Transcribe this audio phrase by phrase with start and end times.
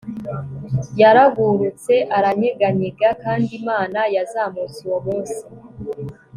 [1.01, 5.39] yaragurutse, aranyeganyega kandi imana, yazamutse uwo munsi